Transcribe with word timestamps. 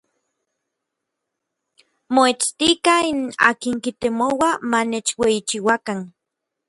Moetstikaj 2.15 3.05
n 3.19 3.21
akin 3.49 3.75
kitemoua 3.83 4.49
ma 4.69 4.79
nechueyichiuakan. 4.91 5.99